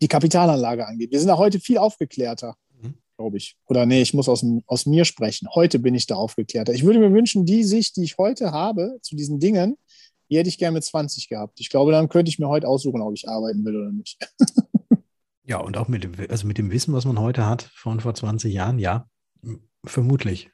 [0.00, 1.12] die Kapitalanlage angeht.
[1.12, 2.94] Wir sind da heute viel aufgeklärter, mhm.
[3.16, 3.56] glaube ich.
[3.66, 5.48] Oder nee, ich muss aus, aus mir sprechen.
[5.54, 6.72] Heute bin ich da aufgeklärter.
[6.72, 9.76] Ich würde mir wünschen, die Sicht, die ich heute habe zu diesen Dingen,
[10.30, 11.60] die hätte ich gerne mit 20 gehabt.
[11.60, 14.18] Ich glaube, dann könnte ich mir heute aussuchen, ob ich arbeiten will oder nicht.
[15.52, 18.14] Ja, und auch mit dem, also mit dem Wissen, was man heute hat, von vor
[18.14, 19.06] 20 Jahren, ja,
[19.84, 20.50] vermutlich.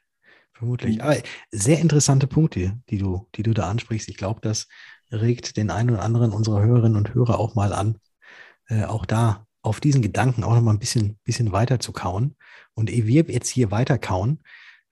[0.51, 0.97] Vermutlich.
[0.97, 1.01] Mhm.
[1.01, 1.15] Aber
[1.51, 4.09] sehr interessante Punkte, die du, die du da ansprichst.
[4.09, 4.67] Ich glaube, das
[5.09, 7.97] regt den einen oder anderen unserer Hörerinnen und Hörer auch mal an,
[8.67, 12.35] äh, auch da auf diesen Gedanken auch noch mal ein bisschen, bisschen weiter zu kauen.
[12.73, 14.43] Und ehe wir jetzt hier weiter kauen,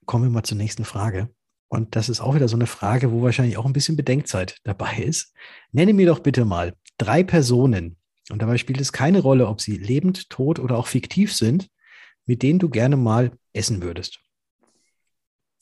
[0.06, 1.28] kommen wir mal zur nächsten Frage.
[1.68, 5.02] Und das ist auch wieder so eine Frage, wo wahrscheinlich auch ein bisschen Bedenkzeit dabei
[5.02, 5.34] ist.
[5.70, 7.97] Nenne mir doch bitte mal drei Personen,
[8.30, 11.70] und dabei spielt es keine Rolle, ob sie lebend, tot oder auch fiktiv sind,
[12.26, 14.20] mit denen du gerne mal essen würdest.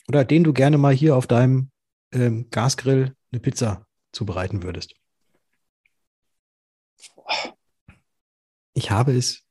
[0.09, 1.71] Oder denen du gerne mal hier auf deinem
[2.13, 4.95] ähm, Gasgrill eine Pizza zubereiten würdest.
[8.75, 9.45] Ich habe es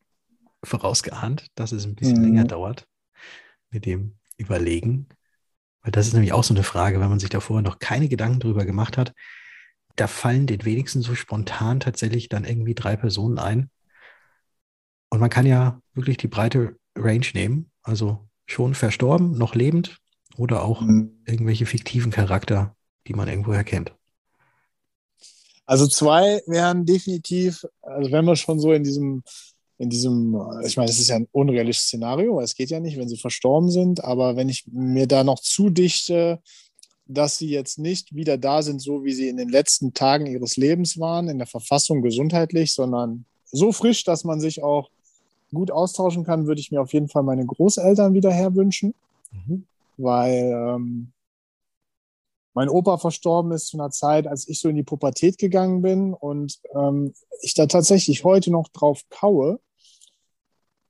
[0.63, 2.25] vorausgeahnt, dass es ein bisschen mhm.
[2.25, 2.87] länger dauert
[3.69, 5.07] mit dem Überlegen.
[5.81, 8.39] Weil das ist nämlich auch so eine Frage, wenn man sich davor noch keine Gedanken
[8.39, 9.13] darüber gemacht hat,
[9.95, 13.69] da fallen den wenigsten so spontan tatsächlich dann irgendwie drei Personen ein.
[15.09, 17.71] Und man kann ja wirklich die breite Range nehmen.
[17.83, 19.99] Also schon verstorben, noch lebend
[20.37, 21.21] oder auch mhm.
[21.25, 22.75] irgendwelche fiktiven Charakter,
[23.07, 23.93] die man irgendwo erkennt.
[25.65, 29.23] Also zwei wären definitiv, also wenn wir schon so in diesem,
[29.77, 32.97] in diesem, ich meine, es ist ja ein unrealistisches Szenario, weil es geht ja nicht,
[32.97, 36.39] wenn sie verstorben sind, aber wenn ich mir da noch zudichte,
[37.07, 40.57] dass sie jetzt nicht wieder da sind, so wie sie in den letzten Tagen ihres
[40.57, 44.89] Lebens waren, in der Verfassung gesundheitlich, sondern so frisch, dass man sich auch
[45.53, 48.95] gut austauschen kann, würde ich mir auf jeden Fall meine Großeltern wieder herwünschen,
[49.31, 49.65] mhm.
[49.97, 51.11] weil ähm,
[52.53, 56.13] mein Opa verstorben ist zu einer Zeit, als ich so in die Pubertät gegangen bin
[56.13, 59.59] und ähm, ich da tatsächlich heute noch drauf kaue,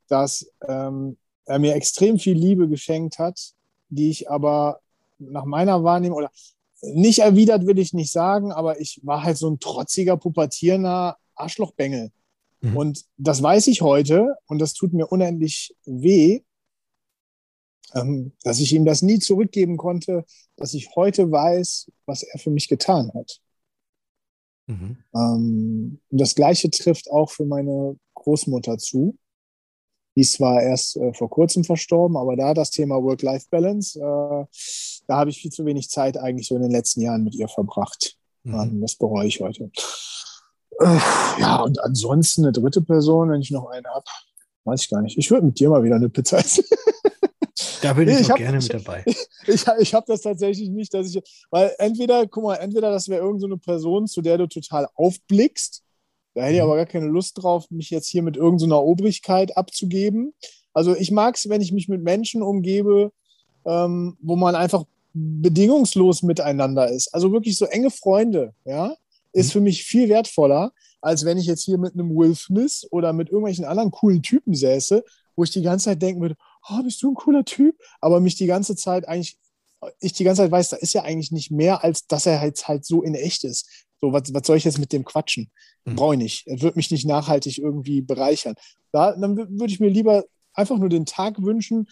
[0.07, 3.53] dass ähm, er mir extrem viel Liebe geschenkt hat,
[3.89, 4.79] die ich aber
[5.17, 6.31] nach meiner Wahrnehmung oder
[6.81, 12.11] nicht erwidert will ich nicht sagen, aber ich war halt so ein trotziger, pubertierender Arschlochbengel.
[12.61, 12.77] Mhm.
[12.77, 16.41] Und das weiß ich heute und das tut mir unendlich weh,
[17.93, 20.25] ähm, dass ich ihm das nie zurückgeben konnte,
[20.57, 23.39] dass ich heute weiß, was er für mich getan hat.
[24.67, 24.97] Mhm.
[25.13, 29.17] Ähm, und das Gleiche trifft auch für meine Großmutter zu.
[30.15, 34.45] Die ist zwar erst äh, vor kurzem verstorben, aber da das Thema Work-Life-Balance, äh,
[35.07, 37.47] da habe ich viel zu wenig Zeit eigentlich so in den letzten Jahren mit ihr
[37.47, 38.17] verbracht.
[38.43, 38.81] Mhm.
[38.81, 39.71] Das bereue ich heute.
[40.79, 40.97] Äh,
[41.39, 44.05] ja, und ansonsten eine dritte Person, wenn ich noch eine habe,
[44.65, 45.17] weiß ich gar nicht.
[45.17, 46.63] Ich würde mit dir mal wieder eine Pizza essen.
[47.81, 49.03] Da bin ich, ich hab, gerne mit dabei.
[49.47, 53.07] Ich, ich, ich habe das tatsächlich nicht, dass ich, weil entweder, guck mal, entweder das
[53.07, 55.83] wäre irgendeine so Person, zu der du total aufblickst.
[56.35, 56.65] Da hätte ich mhm.
[56.65, 60.33] aber gar keine Lust drauf, mich jetzt hier mit irgendeiner so Obrigkeit abzugeben.
[60.73, 63.11] Also ich mag es, wenn ich mich mit Menschen umgebe,
[63.65, 67.13] ähm, wo man einfach bedingungslos miteinander ist.
[67.13, 68.93] Also wirklich so enge Freunde, ja,
[69.31, 69.51] ist mhm.
[69.51, 73.29] für mich viel wertvoller, als wenn ich jetzt hier mit einem Will Smith oder mit
[73.29, 75.03] irgendwelchen anderen coolen Typen säße,
[75.35, 76.35] wo ich die ganze Zeit denken würde,
[76.69, 77.75] oh, bist du ein cooler Typ?
[78.01, 79.37] Aber mich die ganze Zeit eigentlich,
[79.99, 82.67] ich die ganze Zeit weiß, da ist ja eigentlich nicht mehr, als dass er halt,
[82.67, 83.69] halt so in echt ist.
[84.01, 85.51] So, was, was soll ich jetzt mit dem quatschen?
[85.85, 85.95] Mhm.
[85.95, 86.47] Brauche ich nicht.
[86.47, 88.55] Er wird mich nicht nachhaltig irgendwie bereichern.
[88.91, 91.87] Da, dann würde ich mir lieber einfach nur den Tag wünschen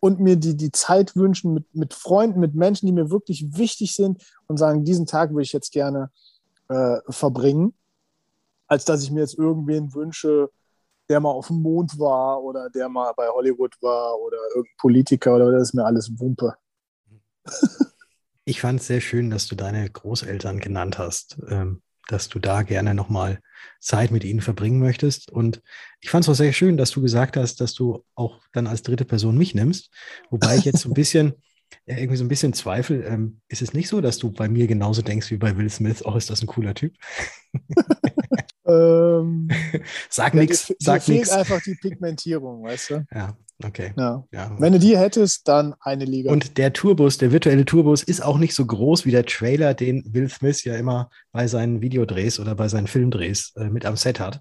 [0.00, 3.94] und mir die, die Zeit wünschen mit, mit Freunden, mit Menschen, die mir wirklich wichtig
[3.94, 6.10] sind und sagen, diesen Tag würde ich jetzt gerne
[6.68, 7.74] äh, verbringen,
[8.66, 10.50] als dass ich mir jetzt irgendwen wünsche,
[11.08, 15.34] der mal auf dem Mond war oder der mal bei Hollywood war oder irgendein Politiker
[15.34, 16.54] oder das ist mir alles Wumpe.
[18.44, 22.62] Ich fand es sehr schön, dass du deine Großeltern genannt hast, ähm, dass du da
[22.62, 23.38] gerne nochmal
[23.78, 25.30] Zeit mit ihnen verbringen möchtest.
[25.30, 25.62] Und
[26.00, 28.82] ich fand es auch sehr schön, dass du gesagt hast, dass du auch dann als
[28.82, 29.90] dritte Person mich nimmst.
[30.30, 31.34] Wobei ich jetzt so ein bisschen,
[31.86, 33.04] ja, irgendwie so ein bisschen zweifel.
[33.04, 36.04] Ähm, ist es nicht so, dass du bei mir genauso denkst wie bei Will Smith?
[36.04, 36.94] Oh, ist das ein cooler Typ?
[38.66, 39.48] Ähm,
[40.08, 40.74] sag ja, nichts.
[40.78, 41.30] Sag fehlt nix.
[41.30, 43.06] einfach die Pigmentierung, weißt du?
[43.12, 43.92] Ja, okay.
[43.96, 44.24] Ja.
[44.32, 44.56] ja.
[44.58, 46.32] Wenn du die hättest, dann eine Liga.
[46.32, 50.02] Und der Tourbus, der virtuelle Tourbus, ist auch nicht so groß wie der Trailer, den
[50.12, 54.20] Will Smith ja immer bei seinen Videodrehs oder bei seinen Filmdrehs äh, mit am Set
[54.20, 54.40] hat.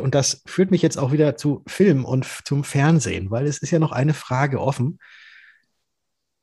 [0.00, 3.70] Und das führt mich jetzt auch wieder zu Film und zum Fernsehen, weil es ist
[3.70, 4.98] ja noch eine Frage offen,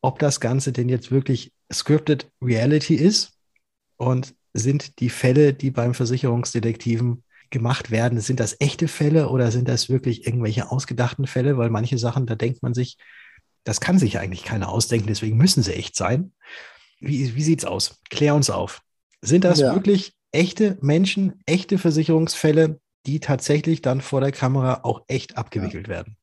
[0.01, 3.33] ob das Ganze denn jetzt wirklich scripted Reality ist
[3.97, 7.23] und sind die Fälle, die beim Versicherungsdetektiven
[7.53, 11.57] gemacht werden, sind das echte Fälle oder sind das wirklich irgendwelche ausgedachten Fälle?
[11.57, 12.97] Weil manche Sachen, da denkt man sich,
[13.63, 16.33] das kann sich eigentlich keiner ausdenken, deswegen müssen sie echt sein.
[16.99, 18.01] Wie, wie es aus?
[18.09, 18.81] Klär uns auf.
[19.21, 19.73] Sind das ja.
[19.73, 25.93] wirklich echte Menschen, echte Versicherungsfälle, die tatsächlich dann vor der Kamera auch echt abgewickelt ja.
[25.93, 26.17] werden?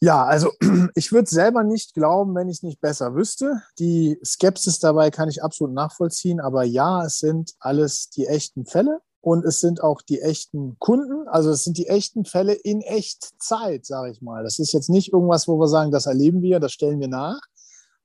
[0.00, 0.52] Ja, also
[0.94, 3.62] ich würde selber nicht glauben, wenn ich es nicht besser wüsste.
[3.78, 9.00] Die Skepsis dabei kann ich absolut nachvollziehen, aber ja, es sind alles die echten Fälle
[9.26, 11.26] und es sind auch die echten Kunden.
[11.26, 14.44] Also es sind die echten Fälle in Echtzeit, sage ich mal.
[14.44, 17.40] Das ist jetzt nicht irgendwas, wo wir sagen, das erleben wir, das stellen wir nach,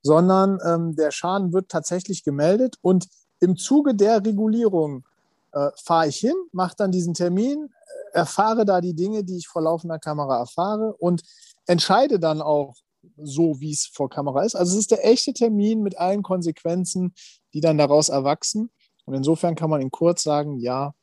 [0.02, 3.08] sondern ähm, der Schaden wird tatsächlich gemeldet und
[3.40, 5.06] im Zuge der Regulierung
[5.52, 7.70] äh, fahre ich hin, mache dann diesen Termin,
[8.14, 11.22] erfahre da die Dinge, die ich vor laufender Kamera erfahre und
[11.68, 12.74] entscheide dann auch
[13.16, 14.56] so, wie es vor Kamera ist.
[14.56, 17.14] Also es ist der echte Termin mit allen Konsequenzen,
[17.54, 18.72] die dann daraus erwachsen.
[19.06, 20.96] Und insofern kann man in kurz sagen, ja,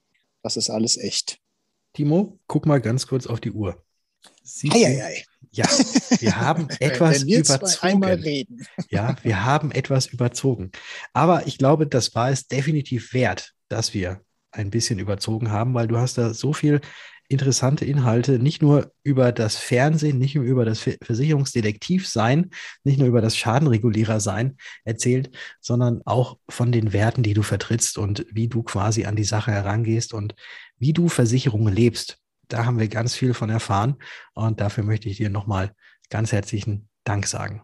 [0.42, 1.38] das ist alles echt.
[1.92, 3.82] Timo, guck mal ganz kurz auf die Uhr.
[4.70, 5.24] Ei, ei, ei.
[5.50, 5.66] Ja,
[6.20, 8.66] wir haben etwas wir überzogen.
[8.90, 10.70] Ja, wir haben etwas überzogen.
[11.12, 14.20] Aber ich glaube, das war es definitiv wert, dass wir
[14.50, 16.80] ein bisschen überzogen haben, weil du hast da so viel
[17.28, 22.50] interessante Inhalte, nicht nur über das Fernsehen, nicht nur über das Versicherungsdetektiv sein,
[22.84, 27.98] nicht nur über das Schadenregulierer sein erzählt, sondern auch von den Werten, die du vertrittst
[27.98, 30.34] und wie du quasi an die Sache herangehst und
[30.78, 32.18] wie du Versicherungen lebst.
[32.48, 33.96] Da haben wir ganz viel von erfahren
[34.34, 35.72] und dafür möchte ich dir nochmal
[36.08, 37.62] ganz herzlichen Dank sagen.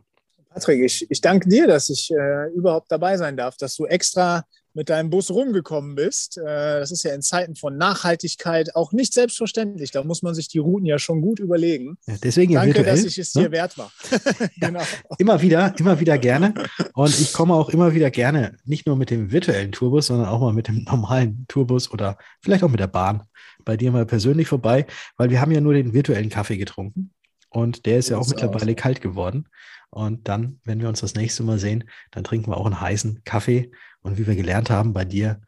[0.50, 4.44] Patrick, ich, ich danke dir, dass ich äh, überhaupt dabei sein darf, dass du extra
[4.74, 6.36] mit deinem Bus rumgekommen bist.
[6.38, 9.92] Äh, das ist ja in Zeiten von Nachhaltigkeit auch nicht selbstverständlich.
[9.92, 11.96] Da muss man sich die Routen ja schon gut überlegen.
[12.06, 13.44] Ja, deswegen Danke, virtuell, dass ich es ne?
[13.44, 13.92] dir wert war.
[14.60, 14.80] genau.
[14.80, 14.86] ja,
[15.18, 16.54] immer wieder, immer wieder gerne.
[16.92, 20.40] Und ich komme auch immer wieder gerne, nicht nur mit dem virtuellen Tourbus, sondern auch
[20.40, 23.22] mal mit dem normalen Tourbus oder vielleicht auch mit der Bahn
[23.64, 27.12] bei dir mal persönlich vorbei, weil wir haben ja nur den virtuellen Kaffee getrunken.
[27.54, 28.76] Und der ist ja auch mittlerweile aus.
[28.76, 29.48] kalt geworden.
[29.90, 33.22] Und dann, wenn wir uns das nächste Mal sehen, dann trinken wir auch einen heißen
[33.24, 33.70] Kaffee.
[34.02, 35.40] Und wie wir gelernt haben bei dir,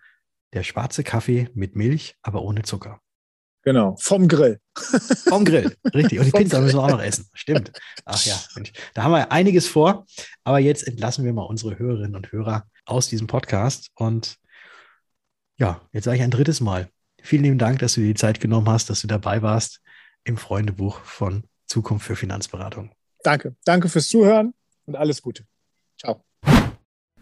[0.52, 3.00] der schwarze Kaffee mit Milch, aber ohne Zucker.
[3.64, 4.60] Genau, vom Grill.
[5.28, 6.20] Vom Grill, richtig.
[6.20, 7.28] Und die Pizza müssen wir auch noch essen.
[7.34, 7.72] Stimmt.
[8.04, 8.72] Ach ja, Mensch.
[8.94, 10.06] da haben wir einiges vor.
[10.44, 13.90] Aber jetzt entlassen wir mal unsere Hörerinnen und Hörer aus diesem Podcast.
[13.96, 14.36] Und
[15.58, 16.88] ja, jetzt sage ich ein drittes Mal.
[17.20, 19.80] Vielen lieben Dank, dass du dir die Zeit genommen hast, dass du dabei warst
[20.22, 22.90] im Freundebuch von Zukunft für Finanzberatung.
[23.22, 23.56] Danke.
[23.64, 24.54] Danke fürs Zuhören
[24.86, 25.44] und alles Gute.
[25.98, 26.22] Ciao.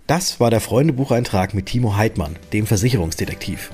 [0.07, 3.71] Das war der Freundebucheintrag mit Timo Heidmann, dem Versicherungsdetektiv.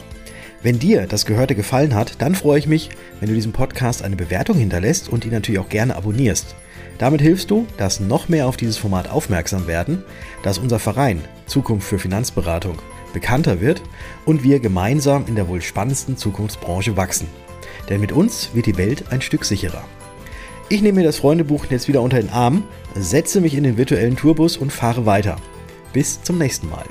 [0.62, 4.14] Wenn dir das Gehörte gefallen hat, dann freue ich mich, wenn du diesem Podcast eine
[4.14, 6.54] Bewertung hinterlässt und ihn natürlich auch gerne abonnierst.
[6.98, 10.04] Damit hilfst du, dass noch mehr auf dieses Format aufmerksam werden,
[10.42, 12.78] dass unser Verein Zukunft für Finanzberatung
[13.14, 13.82] bekannter wird
[14.26, 17.26] und wir gemeinsam in der wohl spannendsten Zukunftsbranche wachsen.
[17.88, 19.82] Denn mit uns wird die Welt ein Stück sicherer.
[20.72, 22.62] Ich nehme mir das Freundebuch jetzt wieder unter den Arm,
[22.94, 25.34] setze mich in den virtuellen Tourbus und fahre weiter.
[25.92, 26.84] Bis zum nächsten Mal.